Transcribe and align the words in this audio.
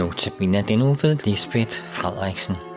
Notabene 0.00 0.62
den 0.62 0.82
uge 0.82 1.02
ved 1.02 1.16
Lisbeth 1.26 1.76
Frederiksen. 1.76 2.69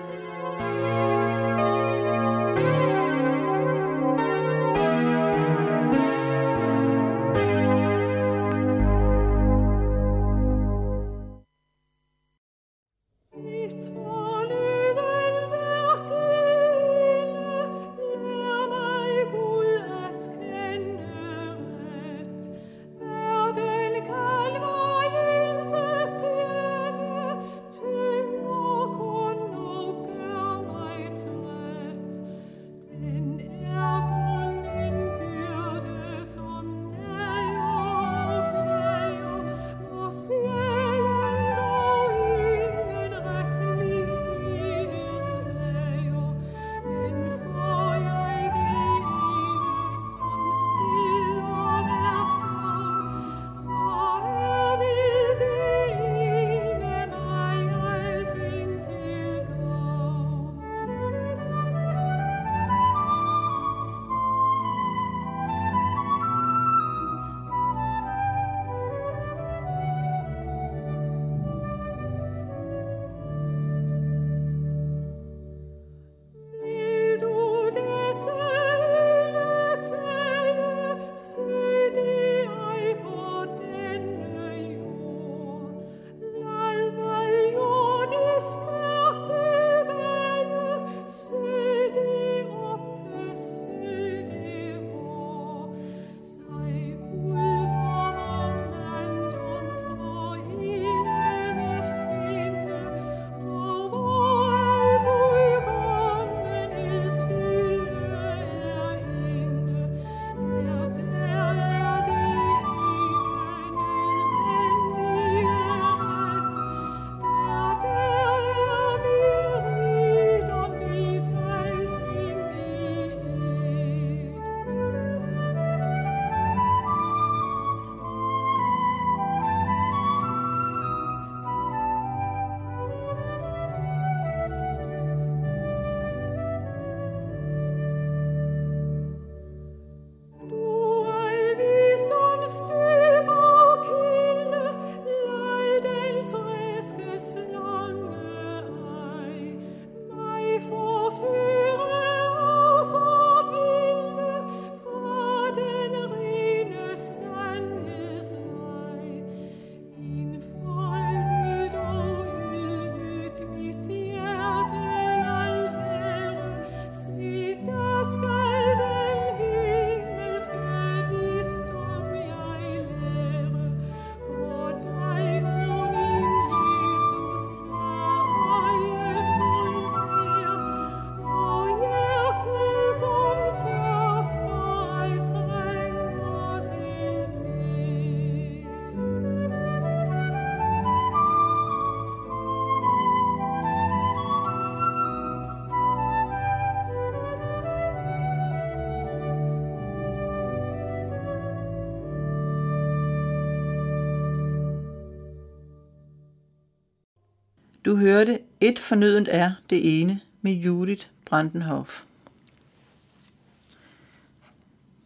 Du 207.94 207.98
hørte 207.98 208.40
Et 208.62 208.80
fornødent 208.80 209.30
er 209.32 209.52
det 209.70 210.02
ene 210.02 210.20
med 210.42 210.52
Judith 210.52 211.06
Brandenhoff. 211.26 212.02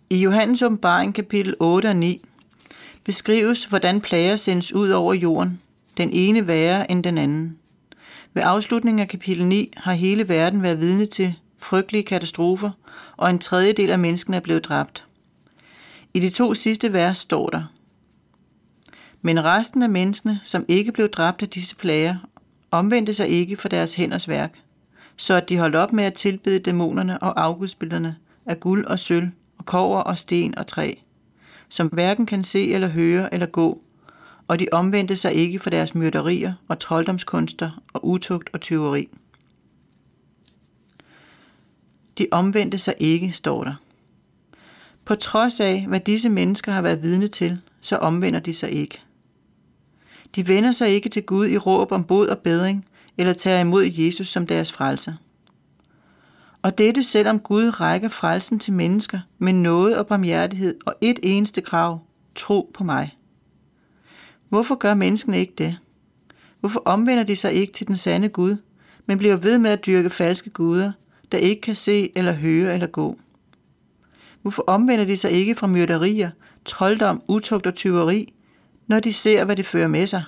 I 0.09 0.17
Johannes 0.17 0.61
åbenbaring 0.61 1.15
kapitel 1.15 1.55
8 1.59 1.87
og 1.87 1.95
9 1.95 2.21
beskrives, 3.03 3.65
hvordan 3.65 4.01
plager 4.01 4.35
sendes 4.35 4.73
ud 4.73 4.89
over 4.89 5.13
jorden, 5.13 5.61
den 5.97 6.09
ene 6.11 6.47
værre 6.47 6.91
end 6.91 7.03
den 7.03 7.17
anden. 7.17 7.57
Ved 8.33 8.43
afslutningen 8.45 8.99
af 8.99 9.07
kapitel 9.07 9.45
9 9.45 9.73
har 9.77 9.93
hele 9.93 10.29
verden 10.29 10.63
været 10.63 10.79
vidne 10.79 11.05
til 11.05 11.39
frygtelige 11.57 12.03
katastrofer, 12.03 12.71
og 13.17 13.29
en 13.29 13.39
tredjedel 13.39 13.89
af 13.89 13.99
menneskene 13.99 14.37
er 14.37 14.41
blevet 14.41 14.65
dræbt. 14.65 15.05
I 16.13 16.19
de 16.19 16.29
to 16.29 16.53
sidste 16.53 16.93
vers 16.93 17.17
står 17.17 17.49
der, 17.49 17.63
men 19.21 19.43
resten 19.43 19.83
af 19.83 19.89
menneskene, 19.89 20.39
som 20.43 20.65
ikke 20.67 20.91
blev 20.91 21.09
dræbt 21.09 21.41
af 21.41 21.49
disse 21.49 21.75
plager 21.75 22.15
omvendte 22.71 23.13
sig 23.13 23.27
ikke 23.27 23.57
for 23.57 23.69
deres 23.69 23.95
hænders 23.95 24.27
værk, 24.27 24.61
så 25.17 25.33
at 25.33 25.49
de 25.49 25.57
holdt 25.57 25.75
op 25.75 25.93
med 25.93 26.03
at 26.03 26.13
tilbede 26.13 26.59
dæmonerne 26.59 27.19
og 27.19 27.43
afgudsbilderne 27.43 28.15
af 28.45 28.59
guld 28.59 28.85
og 28.85 28.99
sølv 28.99 29.29
og 29.57 29.65
kover 29.65 29.99
og 29.99 30.17
sten 30.17 30.57
og 30.57 30.67
træ, 30.67 30.93
som 31.69 31.87
hverken 31.87 32.25
kan 32.25 32.43
se 32.43 32.73
eller 32.73 32.87
høre 32.87 33.33
eller 33.33 33.47
gå, 33.47 33.81
og 34.47 34.59
de 34.59 34.67
omvendte 34.71 35.15
sig 35.15 35.33
ikke 35.33 35.59
for 35.59 35.69
deres 35.69 35.95
myrderier 35.95 36.53
og 36.67 36.79
trolddomskunster 36.79 37.81
og 37.93 38.07
utugt 38.07 38.49
og 38.53 38.61
tyveri. 38.61 39.09
De 42.17 42.27
omvendte 42.31 42.77
sig 42.77 42.93
ikke, 42.99 43.31
står 43.31 43.63
der. 43.63 43.73
På 45.05 45.15
trods 45.15 45.59
af, 45.59 45.85
hvad 45.87 45.99
disse 45.99 46.29
mennesker 46.29 46.71
har 46.71 46.81
været 46.81 47.01
vidne 47.01 47.27
til, 47.27 47.61
så 47.81 47.97
omvender 47.97 48.39
de 48.39 48.53
sig 48.53 48.71
ikke. 48.71 49.01
De 50.37 50.47
vender 50.47 50.71
sig 50.71 50.89
ikke 50.89 51.09
til 51.09 51.23
Gud 51.23 51.47
i 51.47 51.57
råb 51.57 51.91
om 51.91 52.03
bod 52.03 52.27
og 52.27 52.37
bedring, 52.37 52.85
eller 53.17 53.33
tager 53.33 53.59
imod 53.59 53.85
Jesus 53.85 54.27
som 54.27 54.47
deres 54.47 54.71
frelser. 54.71 55.13
Og 56.61 56.77
dette 56.77 57.03
selvom 57.03 57.39
Gud 57.39 57.79
rækker 57.81 58.09
frelsen 58.09 58.59
til 58.59 58.73
mennesker 58.73 59.19
med 59.37 59.53
noget 59.53 59.97
og 59.97 60.07
barmhjertighed 60.07 60.75
og 60.85 60.95
et 61.01 61.19
eneste 61.23 61.61
krav, 61.61 61.99
tro 62.35 62.71
på 62.73 62.83
mig. 62.83 63.17
Hvorfor 64.49 64.75
gør 64.75 64.93
menneskene 64.93 65.39
ikke 65.39 65.53
det? 65.57 65.77
Hvorfor 66.59 66.81
omvender 66.85 67.23
de 67.23 67.35
sig 67.35 67.53
ikke 67.53 67.73
til 67.73 67.87
den 67.87 67.97
sande 67.97 68.29
Gud, 68.29 68.57
men 69.05 69.17
bliver 69.17 69.35
ved 69.35 69.57
med 69.57 69.71
at 69.71 69.85
dyrke 69.85 70.09
falske 70.09 70.49
guder, 70.49 70.91
der 71.31 71.37
ikke 71.37 71.61
kan 71.61 71.75
se 71.75 72.11
eller 72.15 72.31
høre 72.31 72.73
eller 72.73 72.87
gå? 72.87 73.19
Hvorfor 74.41 74.63
omvender 74.67 75.05
de 75.05 75.17
sig 75.17 75.31
ikke 75.31 75.55
fra 75.55 75.67
myrderier, 75.67 76.29
trolddom, 76.65 77.21
utugt 77.27 77.67
og 77.67 77.75
tyveri, 77.75 78.33
når 78.87 78.99
de 78.99 79.13
ser, 79.13 79.43
hvad 79.43 79.55
det 79.55 79.65
fører 79.65 79.87
med 79.87 80.07
sig. 80.07 80.23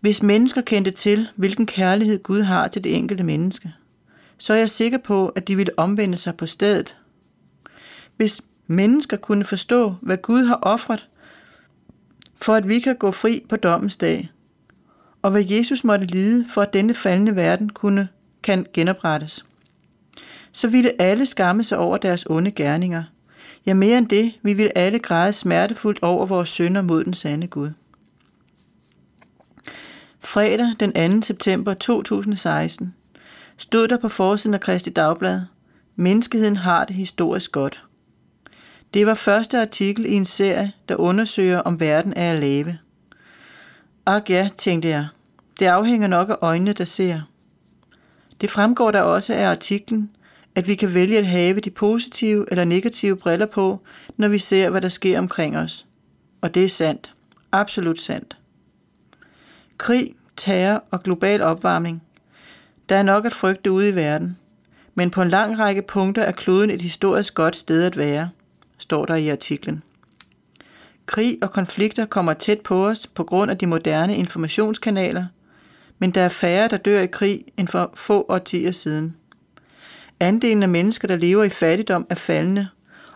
Hvis 0.00 0.22
mennesker 0.22 0.60
kendte 0.60 0.90
til, 0.90 1.28
hvilken 1.36 1.66
kærlighed 1.66 2.22
Gud 2.22 2.42
har 2.42 2.68
til 2.68 2.84
det 2.84 2.96
enkelte 2.96 3.24
menneske, 3.24 3.72
så 4.38 4.52
er 4.52 4.58
jeg 4.58 4.70
sikker 4.70 4.98
på, 4.98 5.28
at 5.28 5.48
de 5.48 5.56
ville 5.56 5.78
omvende 5.78 6.16
sig 6.16 6.36
på 6.36 6.46
stedet. 6.46 6.96
Hvis 8.16 8.42
mennesker 8.66 9.16
kunne 9.16 9.44
forstå, 9.44 9.94
hvad 10.02 10.16
Gud 10.16 10.44
har 10.44 10.58
offret, 10.62 11.08
for 12.36 12.54
at 12.54 12.68
vi 12.68 12.80
kan 12.80 12.96
gå 12.96 13.10
fri 13.10 13.44
på 13.48 13.56
dommens 13.56 13.96
dag, 13.96 14.30
og 15.22 15.30
hvad 15.30 15.44
Jesus 15.44 15.84
måtte 15.84 16.06
lide 16.06 16.46
for, 16.50 16.62
at 16.62 16.72
denne 16.72 16.94
faldende 16.94 17.36
verden 17.36 17.70
kunne 17.70 18.08
kan 18.42 18.66
genoprettes, 18.72 19.44
så 20.52 20.68
ville 20.68 21.02
alle 21.02 21.26
skamme 21.26 21.64
sig 21.64 21.78
over 21.78 21.96
deres 21.96 22.26
onde 22.30 22.50
gerninger. 22.50 23.04
Ja, 23.70 23.74
mere 23.74 23.98
end 23.98 24.08
det, 24.08 24.32
vi 24.42 24.52
vil 24.52 24.72
alle 24.74 24.98
græde 24.98 25.32
smertefuldt 25.32 26.02
over 26.02 26.26
vores 26.26 26.48
sønder 26.48 26.82
mod 26.82 27.04
den 27.04 27.14
sande 27.14 27.46
Gud. 27.46 27.70
Fredag 30.20 30.66
den 30.80 31.20
2. 31.20 31.26
september 31.26 31.74
2016 31.74 32.94
stod 33.56 33.88
der 33.88 33.96
på 33.98 34.08
forsiden 34.08 34.54
af 34.54 34.60
Kristi 34.60 34.90
Dagblad, 34.90 35.40
Menneskeheden 35.96 36.56
har 36.56 36.84
det 36.84 36.96
historisk 36.96 37.52
godt. 37.52 37.84
Det 38.94 39.06
var 39.06 39.14
første 39.14 39.60
artikel 39.60 40.06
i 40.06 40.12
en 40.12 40.24
serie, 40.24 40.72
der 40.88 40.96
undersøger, 40.96 41.58
om 41.58 41.80
verden 41.80 42.12
er 42.16 42.32
at 42.32 42.40
lave. 42.40 42.78
Ak 44.06 44.30
ja, 44.30 44.48
tænkte 44.56 44.88
jeg. 44.88 45.06
Det 45.58 45.66
afhænger 45.66 46.06
nok 46.08 46.28
af 46.28 46.36
øjnene, 46.40 46.72
der 46.72 46.84
ser. 46.84 47.20
Det 48.40 48.50
fremgår 48.50 48.90
der 48.90 49.02
også 49.02 49.34
af 49.34 49.50
artiklen, 49.50 50.10
at 50.54 50.68
vi 50.68 50.74
kan 50.74 50.94
vælge 50.94 51.18
at 51.18 51.26
have 51.26 51.60
de 51.60 51.70
positive 51.70 52.46
eller 52.50 52.64
negative 52.64 53.16
briller 53.16 53.46
på, 53.46 53.80
når 54.16 54.28
vi 54.28 54.38
ser, 54.38 54.70
hvad 54.70 54.80
der 54.80 54.88
sker 54.88 55.18
omkring 55.18 55.56
os. 55.56 55.86
Og 56.40 56.54
det 56.54 56.64
er 56.64 56.68
sandt. 56.68 57.12
Absolut 57.52 58.00
sandt. 58.00 58.36
Krig, 59.78 60.14
terror 60.36 60.84
og 60.90 61.02
global 61.02 61.42
opvarmning. 61.42 62.02
Der 62.88 62.96
er 62.96 63.02
nok 63.02 63.26
at 63.26 63.32
frygte 63.32 63.72
ude 63.72 63.88
i 63.88 63.94
verden. 63.94 64.36
Men 64.94 65.10
på 65.10 65.22
en 65.22 65.28
lang 65.28 65.60
række 65.60 65.82
punkter 65.82 66.22
er 66.22 66.32
kloden 66.32 66.70
et 66.70 66.82
historisk 66.82 67.34
godt 67.34 67.56
sted 67.56 67.82
at 67.82 67.96
være, 67.96 68.30
står 68.78 69.04
der 69.04 69.14
i 69.14 69.28
artiklen. 69.28 69.82
Krig 71.06 71.38
og 71.42 71.50
konflikter 71.50 72.06
kommer 72.06 72.32
tæt 72.32 72.60
på 72.60 72.86
os 72.86 73.06
på 73.06 73.24
grund 73.24 73.50
af 73.50 73.58
de 73.58 73.66
moderne 73.66 74.16
informationskanaler, 74.16 75.24
men 75.98 76.10
der 76.10 76.20
er 76.20 76.28
færre, 76.28 76.68
der 76.68 76.76
dør 76.76 77.00
i 77.00 77.06
krig 77.06 77.44
end 77.56 77.68
for 77.68 77.90
få 77.94 78.26
årtier 78.28 78.72
siden. 78.72 79.16
Andelen 80.20 80.62
af 80.62 80.68
mennesker, 80.68 81.08
der 81.08 81.16
lever 81.16 81.44
i 81.44 81.48
fattigdom, 81.48 82.06
er 82.10 82.14
faldende, 82.14 82.68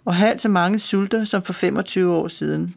og 0.04 0.14
halvt 0.14 0.40
så 0.40 0.48
mange 0.48 0.78
sulter 0.78 1.24
som 1.24 1.42
for 1.42 1.52
25 1.52 2.14
år 2.14 2.28
siden. 2.28 2.74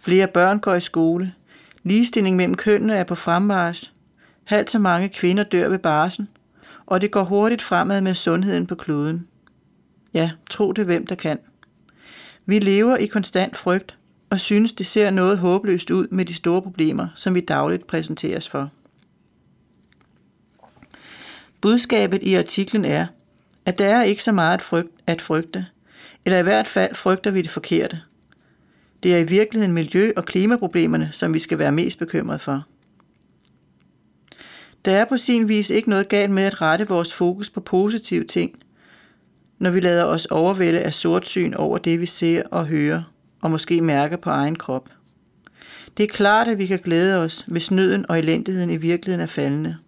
Flere 0.00 0.26
børn 0.26 0.58
går 0.58 0.74
i 0.74 0.80
skole. 0.80 1.34
Ligestilling 1.82 2.36
mellem 2.36 2.54
kønnene 2.54 2.94
er 2.94 3.04
på 3.04 3.14
fremmarsch. 3.14 3.92
Halvt 4.44 4.70
så 4.70 4.78
mange 4.78 5.08
kvinder 5.08 5.44
dør 5.44 5.68
ved 5.68 5.78
barsel, 5.78 6.26
og 6.86 7.00
det 7.00 7.10
går 7.10 7.24
hurtigt 7.24 7.62
fremad 7.62 8.00
med 8.00 8.14
sundheden 8.14 8.66
på 8.66 8.74
kloden. 8.74 9.28
Ja, 10.14 10.30
tro 10.50 10.72
det 10.72 10.84
hvem 10.84 11.06
der 11.06 11.14
kan. 11.14 11.38
Vi 12.46 12.58
lever 12.58 12.96
i 12.96 13.06
konstant 13.06 13.56
frygt 13.56 13.96
og 14.30 14.40
synes, 14.40 14.72
det 14.72 14.86
ser 14.86 15.10
noget 15.10 15.38
håbløst 15.38 15.90
ud 15.90 16.08
med 16.10 16.24
de 16.24 16.34
store 16.34 16.62
problemer, 16.62 17.08
som 17.14 17.34
vi 17.34 17.40
dagligt 17.40 17.86
præsenteres 17.86 18.48
for. 18.48 18.70
Budskabet 21.60 22.22
i 22.22 22.34
artiklen 22.34 22.84
er, 22.84 23.06
at 23.64 23.78
der 23.78 23.86
er 23.86 24.02
ikke 24.02 24.22
så 24.22 24.32
meget 24.32 24.54
at, 24.54 24.62
frygte, 24.62 24.92
at 25.06 25.22
frygte, 25.22 25.66
eller 26.24 26.38
i 26.38 26.42
hvert 26.42 26.66
fald 26.66 26.94
frygter 26.94 27.30
vi 27.30 27.42
det 27.42 27.50
forkerte. 27.50 28.00
Det 29.02 29.14
er 29.14 29.18
i 29.18 29.24
virkeligheden 29.24 29.74
miljø- 29.74 30.12
og 30.16 30.24
klimaproblemerne, 30.24 31.10
som 31.12 31.34
vi 31.34 31.38
skal 31.38 31.58
være 31.58 31.72
mest 31.72 31.98
bekymrede 31.98 32.38
for. 32.38 32.64
Der 34.84 34.92
er 34.92 35.04
på 35.04 35.16
sin 35.16 35.48
vis 35.48 35.70
ikke 35.70 35.90
noget 35.90 36.08
galt 36.08 36.30
med 36.30 36.42
at 36.42 36.62
rette 36.62 36.88
vores 36.88 37.14
fokus 37.14 37.50
på 37.50 37.60
positive 37.60 38.24
ting, 38.24 38.58
når 39.58 39.70
vi 39.70 39.80
lader 39.80 40.04
os 40.04 40.26
overvælde 40.26 40.80
af 40.80 40.94
sortsyn 40.94 41.54
over 41.54 41.78
det, 41.78 42.00
vi 42.00 42.06
ser 42.06 42.42
og 42.50 42.66
hører, 42.66 43.02
og 43.40 43.50
måske 43.50 43.80
mærker 43.80 44.16
på 44.16 44.30
egen 44.30 44.56
krop. 44.56 44.88
Det 45.96 46.02
er 46.02 46.08
klart, 46.08 46.48
at 46.48 46.58
vi 46.58 46.66
kan 46.66 46.78
glæde 46.78 47.18
os, 47.18 47.44
hvis 47.46 47.70
nøden 47.70 48.10
og 48.10 48.18
elendigheden 48.18 48.70
i 48.70 48.76
virkeligheden 48.76 49.22
er 49.22 49.26
faldende– 49.26 49.76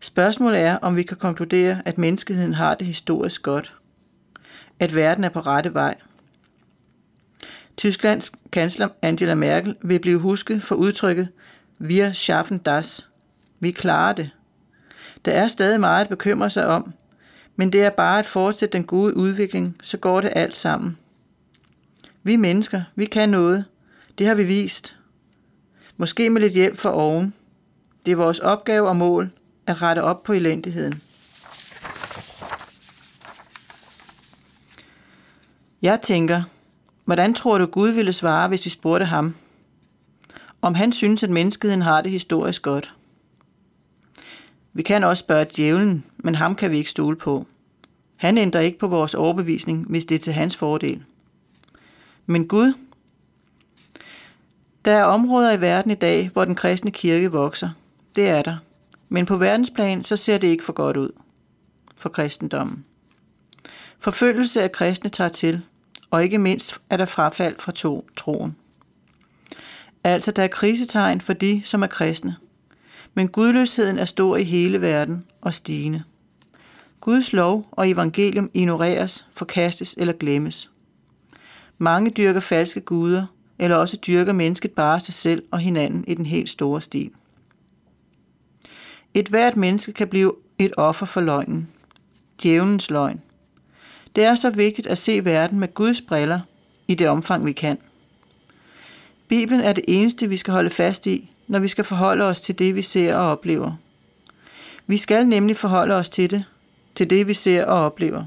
Spørgsmålet 0.00 0.60
er, 0.60 0.76
om 0.76 0.96
vi 0.96 1.02
kan 1.02 1.16
konkludere, 1.16 1.82
at 1.84 1.98
menneskeheden 1.98 2.54
har 2.54 2.74
det 2.74 2.86
historisk 2.86 3.42
godt. 3.42 3.72
At 4.78 4.94
verden 4.94 5.24
er 5.24 5.28
på 5.28 5.40
rette 5.40 5.74
vej. 5.74 5.94
Tysklands 7.76 8.32
kansler 8.52 8.88
Angela 9.02 9.34
Merkel 9.34 9.76
vil 9.82 9.98
blive 9.98 10.18
husket 10.18 10.62
for 10.62 10.74
udtrykket 10.74 11.28
Wir 11.78 12.12
schaffen 12.12 12.58
das. 12.58 13.08
Vi 13.60 13.70
klarer 13.70 14.12
det. 14.12 14.30
Der 15.24 15.32
er 15.32 15.48
stadig 15.48 15.80
meget 15.80 16.04
at 16.04 16.08
bekymre 16.08 16.50
sig 16.50 16.66
om, 16.66 16.92
men 17.56 17.72
det 17.72 17.82
er 17.82 17.90
bare 17.90 18.18
at 18.18 18.26
fortsætte 18.26 18.78
den 18.78 18.86
gode 18.86 19.16
udvikling, 19.16 19.76
så 19.82 19.96
går 19.96 20.20
det 20.20 20.32
alt 20.36 20.56
sammen. 20.56 20.98
Vi 22.22 22.36
mennesker, 22.36 22.82
vi 22.94 23.04
kan 23.04 23.28
noget. 23.28 23.64
Det 24.18 24.26
har 24.26 24.34
vi 24.34 24.44
vist. 24.44 24.96
Måske 25.96 26.30
med 26.30 26.40
lidt 26.40 26.52
hjælp 26.52 26.78
fra 26.78 26.94
oven. 26.94 27.34
Det 28.06 28.12
er 28.12 28.16
vores 28.16 28.38
opgave 28.38 28.88
og 28.88 28.96
mål 28.96 29.30
at 29.66 29.82
rette 29.82 30.02
op 30.02 30.22
på 30.22 30.32
elendigheden. 30.32 31.02
Jeg 35.82 36.00
tænker, 36.00 36.42
hvordan 37.04 37.34
tror 37.34 37.58
du 37.58 37.66
Gud 37.66 37.88
ville 37.88 38.12
svare, 38.12 38.48
hvis 38.48 38.64
vi 38.64 38.70
spurgte 38.70 39.06
ham? 39.06 39.34
Om 40.62 40.74
han 40.74 40.92
synes, 40.92 41.22
at 41.22 41.30
menneskeheden 41.30 41.82
har 41.82 42.00
det 42.00 42.10
historisk 42.10 42.62
godt. 42.62 42.94
Vi 44.72 44.82
kan 44.82 45.04
også 45.04 45.20
spørge 45.20 45.46
djævlen, 45.56 46.04
men 46.16 46.34
ham 46.34 46.54
kan 46.54 46.70
vi 46.70 46.78
ikke 46.78 46.90
stole 46.90 47.16
på. 47.16 47.46
Han 48.16 48.38
ændrer 48.38 48.60
ikke 48.60 48.78
på 48.78 48.88
vores 48.88 49.14
overbevisning, 49.14 49.86
hvis 49.88 50.06
det 50.06 50.14
er 50.14 50.18
til 50.18 50.32
hans 50.32 50.56
fordel. 50.56 51.02
Men 52.26 52.48
Gud, 52.48 52.72
der 54.84 54.92
er 54.92 55.04
områder 55.04 55.52
i 55.52 55.60
verden 55.60 55.90
i 55.90 55.94
dag, 55.94 56.30
hvor 56.32 56.44
den 56.44 56.54
kristne 56.54 56.90
kirke 56.90 57.32
vokser. 57.32 57.70
Det 58.16 58.28
er 58.28 58.42
der. 58.42 58.56
Men 59.12 59.26
på 59.26 59.36
verdensplan, 59.36 60.04
så 60.04 60.16
ser 60.16 60.38
det 60.38 60.48
ikke 60.48 60.64
for 60.64 60.72
godt 60.72 60.96
ud 60.96 61.10
for 61.96 62.08
kristendommen. 62.08 62.84
Forfølgelse 63.98 64.62
af 64.62 64.72
kristne 64.72 65.10
tager 65.10 65.30
til, 65.30 65.66
og 66.10 66.22
ikke 66.22 66.38
mindst 66.38 66.80
er 66.90 66.96
der 66.96 67.04
frafald 67.04 67.54
fra 67.58 67.72
to 67.72 68.08
troen. 68.16 68.56
Altså, 70.04 70.30
der 70.30 70.42
er 70.42 70.48
krisetegn 70.48 71.20
for 71.20 71.32
de, 71.32 71.62
som 71.64 71.82
er 71.82 71.86
kristne. 71.86 72.36
Men 73.14 73.28
gudløsheden 73.28 73.98
er 73.98 74.04
stor 74.04 74.36
i 74.36 74.44
hele 74.44 74.80
verden 74.80 75.22
og 75.40 75.54
stigende. 75.54 76.02
Guds 77.00 77.32
lov 77.32 77.64
og 77.70 77.90
evangelium 77.90 78.50
ignoreres, 78.54 79.26
forkastes 79.30 79.94
eller 79.98 80.12
glemmes. 80.12 80.70
Mange 81.78 82.10
dyrker 82.10 82.40
falske 82.40 82.80
guder, 82.80 83.26
eller 83.58 83.76
også 83.76 83.96
dyrker 83.96 84.32
mennesket 84.32 84.70
bare 84.70 85.00
sig 85.00 85.14
selv 85.14 85.42
og 85.50 85.58
hinanden 85.58 86.04
i 86.08 86.14
den 86.14 86.26
helt 86.26 86.48
store 86.48 86.80
stil. 86.80 87.10
Et 89.14 89.28
hvert 89.28 89.56
menneske 89.56 89.92
kan 89.92 90.08
blive 90.08 90.34
et 90.58 90.72
offer 90.76 91.06
for 91.06 91.20
løgnen. 91.20 91.68
Djævelens 92.42 92.90
løgn. 92.90 93.20
Det 94.16 94.24
er 94.24 94.34
så 94.34 94.50
vigtigt 94.50 94.86
at 94.86 94.98
se 94.98 95.24
verden 95.24 95.60
med 95.60 95.74
Guds 95.74 96.00
briller 96.00 96.40
i 96.88 96.94
det 96.94 97.08
omfang, 97.08 97.46
vi 97.46 97.52
kan. 97.52 97.78
Bibelen 99.28 99.60
er 99.60 99.72
det 99.72 99.84
eneste, 99.88 100.28
vi 100.28 100.36
skal 100.36 100.52
holde 100.52 100.70
fast 100.70 101.06
i, 101.06 101.30
når 101.46 101.58
vi 101.58 101.68
skal 101.68 101.84
forholde 101.84 102.24
os 102.24 102.40
til 102.40 102.58
det, 102.58 102.74
vi 102.74 102.82
ser 102.82 103.14
og 103.14 103.30
oplever. 103.30 103.72
Vi 104.86 104.96
skal 104.96 105.28
nemlig 105.28 105.56
forholde 105.56 105.94
os 105.94 106.10
til 106.10 106.30
det, 106.30 106.44
til 106.94 107.10
det, 107.10 107.26
vi 107.26 107.34
ser 107.34 107.64
og 107.64 107.84
oplever. 107.84 108.24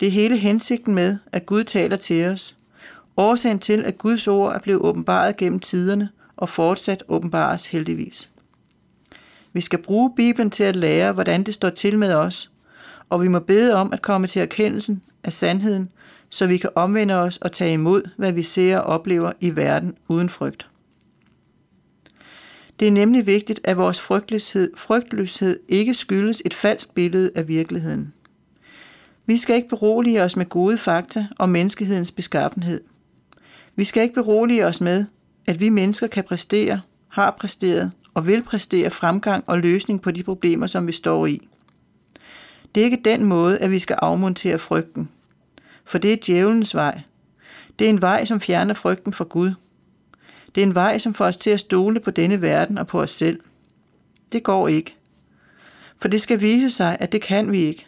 Det 0.00 0.08
er 0.08 0.12
hele 0.12 0.36
hensigten 0.36 0.94
med, 0.94 1.18
at 1.32 1.46
Gud 1.46 1.64
taler 1.64 1.96
til 1.96 2.26
os. 2.26 2.56
Årsagen 3.16 3.58
til, 3.58 3.84
at 3.84 3.98
Guds 3.98 4.28
ord 4.28 4.54
er 4.54 4.58
blevet 4.58 4.82
åbenbaret 4.82 5.36
gennem 5.36 5.60
tiderne 5.60 6.08
og 6.36 6.48
fortsat 6.48 7.02
åbenbares 7.08 7.66
heldigvis. 7.66 8.28
Vi 9.52 9.60
skal 9.60 9.82
bruge 9.82 10.12
Bibelen 10.16 10.50
til 10.50 10.64
at 10.64 10.76
lære, 10.76 11.12
hvordan 11.12 11.42
det 11.42 11.54
står 11.54 11.70
til 11.70 11.98
med 11.98 12.14
os, 12.14 12.50
og 13.08 13.22
vi 13.22 13.28
må 13.28 13.38
bede 13.38 13.74
om 13.74 13.92
at 13.92 14.02
komme 14.02 14.26
til 14.26 14.42
erkendelsen 14.42 15.02
af 15.24 15.32
sandheden, 15.32 15.86
så 16.30 16.46
vi 16.46 16.56
kan 16.56 16.70
omvende 16.74 17.14
os 17.14 17.36
og 17.36 17.52
tage 17.52 17.72
imod, 17.72 18.02
hvad 18.16 18.32
vi 18.32 18.42
ser 18.42 18.78
og 18.78 18.84
oplever 18.84 19.32
i 19.40 19.56
verden 19.56 19.94
uden 20.08 20.28
frygt. 20.28 20.70
Det 22.80 22.88
er 22.88 22.92
nemlig 22.92 23.26
vigtigt, 23.26 23.60
at 23.64 23.76
vores 23.76 24.00
frygtløshed, 24.00 24.70
frygtløshed 24.76 25.60
ikke 25.68 25.94
skyldes 25.94 26.42
et 26.44 26.54
falsk 26.54 26.94
billede 26.94 27.30
af 27.34 27.48
virkeligheden. 27.48 28.14
Vi 29.26 29.36
skal 29.36 29.56
ikke 29.56 29.68
berolige 29.68 30.22
os 30.22 30.36
med 30.36 30.46
gode 30.48 30.78
fakta 30.78 31.26
om 31.38 31.48
menneskehedens 31.48 32.12
beskaffenhed. 32.12 32.80
Vi 33.76 33.84
skal 33.84 34.02
ikke 34.02 34.14
berolige 34.14 34.66
os 34.66 34.80
med, 34.80 35.04
at 35.46 35.60
vi 35.60 35.68
mennesker 35.68 36.06
kan 36.06 36.24
præstere, 36.24 36.80
har 37.08 37.36
præsteret 37.40 37.92
og 38.14 38.26
vil 38.26 38.42
præstere 38.42 38.90
fremgang 38.90 39.44
og 39.46 39.58
løsning 39.58 40.02
på 40.02 40.10
de 40.10 40.22
problemer, 40.22 40.66
som 40.66 40.86
vi 40.86 40.92
står 40.92 41.26
i. 41.26 41.48
Det 42.74 42.80
er 42.80 42.84
ikke 42.84 43.00
den 43.04 43.24
måde, 43.24 43.58
at 43.58 43.70
vi 43.70 43.78
skal 43.78 43.96
afmontere 44.02 44.58
frygten. 44.58 45.10
For 45.84 45.98
det 45.98 46.12
er 46.12 46.16
djævelens 46.26 46.74
vej. 46.74 47.00
Det 47.78 47.84
er 47.84 47.88
en 47.88 48.02
vej, 48.02 48.24
som 48.24 48.40
fjerner 48.40 48.74
frygten 48.74 49.12
fra 49.12 49.24
Gud. 49.24 49.52
Det 50.54 50.60
er 50.60 50.66
en 50.66 50.74
vej, 50.74 50.98
som 50.98 51.14
får 51.14 51.24
os 51.24 51.36
til 51.36 51.50
at 51.50 51.60
stole 51.60 52.00
på 52.00 52.10
denne 52.10 52.42
verden 52.42 52.78
og 52.78 52.86
på 52.86 53.00
os 53.00 53.10
selv. 53.10 53.40
Det 54.32 54.42
går 54.42 54.68
ikke. 54.68 54.94
For 55.98 56.08
det 56.08 56.20
skal 56.20 56.40
vise 56.40 56.70
sig, 56.70 56.96
at 57.00 57.12
det 57.12 57.22
kan 57.22 57.52
vi 57.52 57.62
ikke. 57.62 57.86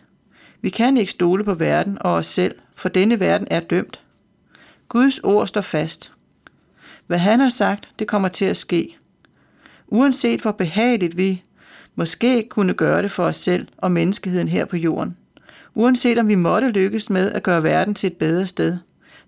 Vi 0.61 0.71
kan 0.71 0.97
ikke 0.97 1.13
stole 1.13 1.45
på 1.45 1.55
verden 1.55 1.99
og 2.01 2.13
os 2.13 2.27
selv, 2.27 2.55
for 2.75 2.89
denne 2.89 3.21
verden 3.21 3.47
er 3.51 3.61
dømt. 3.61 4.01
Guds 4.89 5.19
ord 5.19 5.47
står 5.47 5.61
fast. 5.61 6.13
Hvad 7.07 7.19
han 7.19 7.41
har 7.41 7.49
sagt, 7.49 7.89
det 7.99 8.09
kommer 8.09 8.29
til 8.29 8.45
at 8.45 8.57
ske. 8.57 8.97
Uanset 9.93 10.41
hvor 10.41 10.53
behageligt 10.53 11.17
vi 11.17 11.43
måske 11.95 12.49
kunne 12.51 12.75
gøre 12.75 13.03
det 13.03 13.11
for 13.11 13.25
os 13.25 13.37
selv 13.37 13.69
og 13.77 13.93
menneskeheden 13.93 14.49
her 14.49 14.65
på 14.65 14.77
jorden. 14.77 15.17
Uanset 15.75 16.19
om 16.19 16.29
vi 16.29 16.35
måtte 16.35 16.69
lykkes 16.69 17.11
med 17.11 17.33
at 17.33 17.43
gøre 17.43 17.63
verden 17.63 17.95
til 17.95 18.07
et 18.07 18.17
bedre 18.17 18.47
sted, 18.47 18.79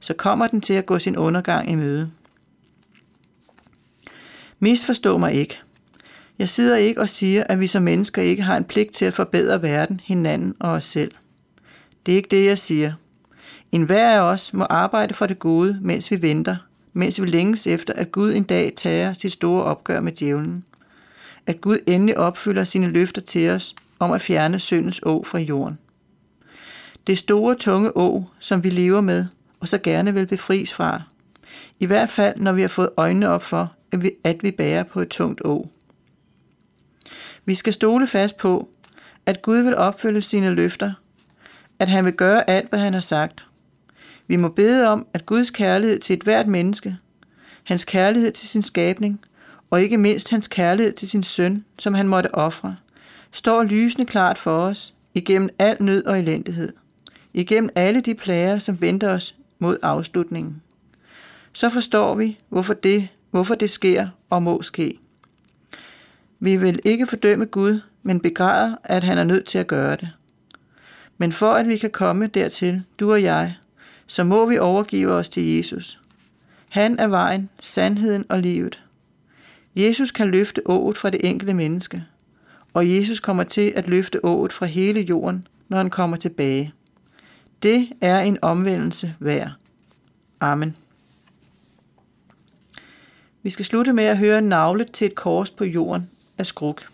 så 0.00 0.14
kommer 0.14 0.46
den 0.46 0.60
til 0.60 0.74
at 0.74 0.86
gå 0.86 0.98
sin 0.98 1.16
undergang 1.16 1.70
i 1.70 1.74
møde. 1.74 2.10
Misforstå 4.58 5.18
mig 5.18 5.32
ikke. 5.32 5.58
Jeg 6.38 6.48
sidder 6.48 6.76
ikke 6.76 7.00
og 7.00 7.08
siger, 7.08 7.44
at 7.48 7.60
vi 7.60 7.66
som 7.66 7.82
mennesker 7.82 8.22
ikke 8.22 8.42
har 8.42 8.56
en 8.56 8.64
pligt 8.64 8.92
til 8.92 9.04
at 9.04 9.14
forbedre 9.14 9.62
verden, 9.62 10.00
hinanden 10.04 10.54
og 10.60 10.70
os 10.70 10.84
selv. 10.84 11.12
Det 12.06 12.12
er 12.12 12.16
ikke 12.16 12.36
det, 12.36 12.46
jeg 12.46 12.58
siger. 12.58 12.92
En 13.72 13.82
hver 13.82 14.10
af 14.10 14.20
os 14.20 14.52
må 14.52 14.64
arbejde 14.64 15.14
for 15.14 15.26
det 15.26 15.38
gode, 15.38 15.78
mens 15.82 16.10
vi 16.10 16.22
venter, 16.22 16.56
mens 16.94 17.20
vi 17.20 17.26
længes 17.26 17.66
efter, 17.66 17.92
at 17.92 18.12
Gud 18.12 18.34
en 18.34 18.42
dag 18.42 18.72
tager 18.76 19.12
sit 19.12 19.32
store 19.32 19.62
opgør 19.62 20.00
med 20.00 20.12
djævlen. 20.12 20.64
At 21.46 21.60
Gud 21.60 21.78
endelig 21.86 22.18
opfylder 22.18 22.64
sine 22.64 22.86
løfter 22.86 23.22
til 23.22 23.50
os 23.50 23.74
om 23.98 24.12
at 24.12 24.20
fjerne 24.20 24.58
syndens 24.58 25.00
å 25.02 25.22
fra 25.26 25.38
jorden. 25.38 25.78
Det 27.06 27.18
store, 27.18 27.54
tunge 27.54 27.96
å, 27.96 28.24
som 28.38 28.64
vi 28.64 28.70
lever 28.70 29.00
med, 29.00 29.26
og 29.60 29.68
så 29.68 29.78
gerne 29.78 30.14
vil 30.14 30.26
befries 30.26 30.74
fra. 30.74 31.02
I 31.80 31.86
hvert 31.86 32.10
fald, 32.10 32.36
når 32.36 32.52
vi 32.52 32.60
har 32.60 32.68
fået 32.68 32.90
øjnene 32.96 33.28
op 33.28 33.42
for, 33.42 33.72
at 33.92 34.02
vi, 34.02 34.12
at 34.24 34.42
vi 34.42 34.50
bærer 34.50 34.82
på 34.82 35.00
et 35.00 35.08
tungt 35.08 35.40
å. 35.44 35.68
Vi 37.44 37.54
skal 37.54 37.72
stole 37.72 38.06
fast 38.06 38.36
på, 38.36 38.68
at 39.26 39.42
Gud 39.42 39.62
vil 39.62 39.76
opfylde 39.76 40.22
sine 40.22 40.50
løfter, 40.50 40.92
at 41.78 41.88
han 41.88 42.04
vil 42.04 42.12
gøre 42.12 42.50
alt, 42.50 42.68
hvad 42.68 42.78
han 42.78 42.94
har 42.94 43.00
sagt. 43.00 43.44
Vi 44.26 44.36
må 44.36 44.48
bede 44.48 44.88
om, 44.88 45.06
at 45.12 45.26
Guds 45.26 45.50
kærlighed 45.50 45.98
til 45.98 46.14
et 46.14 46.22
hvert 46.22 46.46
menneske, 46.46 46.96
hans 47.64 47.84
kærlighed 47.84 48.32
til 48.32 48.48
sin 48.48 48.62
skabning, 48.62 49.20
og 49.70 49.82
ikke 49.82 49.98
mindst 49.98 50.30
hans 50.30 50.48
kærlighed 50.48 50.92
til 50.92 51.08
sin 51.08 51.22
søn, 51.22 51.64
som 51.78 51.94
han 51.94 52.08
måtte 52.08 52.34
ofre, 52.34 52.76
står 53.32 53.62
lysende 53.62 54.06
klart 54.06 54.38
for 54.38 54.58
os 54.58 54.94
igennem 55.14 55.48
al 55.58 55.76
nød 55.80 56.04
og 56.04 56.18
elendighed, 56.18 56.72
igennem 57.32 57.70
alle 57.74 58.00
de 58.00 58.14
plager, 58.14 58.58
som 58.58 58.80
venter 58.80 59.10
os 59.10 59.34
mod 59.58 59.78
afslutningen. 59.82 60.62
Så 61.52 61.68
forstår 61.68 62.14
vi, 62.14 62.38
hvorfor 62.48 62.74
det, 62.74 63.08
hvorfor 63.30 63.54
det 63.54 63.70
sker 63.70 64.08
og 64.30 64.42
må 64.42 64.62
ske. 64.62 64.98
Vi 66.40 66.56
vil 66.56 66.80
ikke 66.84 67.06
fordømme 67.06 67.44
Gud, 67.44 67.80
men 68.02 68.20
begræder, 68.20 68.76
at 68.84 69.04
han 69.04 69.18
er 69.18 69.24
nødt 69.24 69.44
til 69.44 69.58
at 69.58 69.66
gøre 69.66 69.96
det. 69.96 70.10
Men 71.18 71.32
for 71.32 71.52
at 71.52 71.68
vi 71.68 71.76
kan 71.76 71.90
komme 71.90 72.26
dertil, 72.26 72.82
du 73.00 73.12
og 73.12 73.22
jeg, 73.22 73.54
så 74.06 74.24
må 74.24 74.46
vi 74.46 74.58
overgive 74.58 75.12
os 75.12 75.28
til 75.28 75.56
Jesus. 75.56 76.00
Han 76.68 76.98
er 76.98 77.06
vejen, 77.06 77.48
sandheden 77.60 78.24
og 78.28 78.38
livet. 78.38 78.82
Jesus 79.76 80.10
kan 80.10 80.28
løfte 80.28 80.62
ået 80.64 80.98
fra 80.98 81.10
det 81.10 81.20
enkelte 81.24 81.54
menneske, 81.54 82.04
og 82.74 82.90
Jesus 82.90 83.20
kommer 83.20 83.42
til 83.42 83.72
at 83.76 83.88
løfte 83.88 84.24
ået 84.24 84.52
fra 84.52 84.66
hele 84.66 85.00
jorden, 85.00 85.46
når 85.68 85.76
han 85.76 85.90
kommer 85.90 86.16
tilbage. 86.16 86.72
Det 87.62 87.88
er 88.00 88.20
en 88.20 88.38
omvendelse 88.42 89.14
værd. 89.18 89.50
Amen. 90.40 90.76
Vi 93.42 93.50
skal 93.50 93.64
slutte 93.64 93.92
med 93.92 94.04
at 94.04 94.18
høre 94.18 94.42
navlet 94.42 94.92
til 94.92 95.06
et 95.06 95.14
kors 95.14 95.50
på 95.50 95.64
jorden 95.64 96.10
af 96.38 96.46
skruk. 96.46 96.93